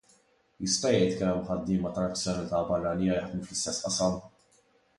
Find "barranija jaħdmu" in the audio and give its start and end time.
2.73-3.45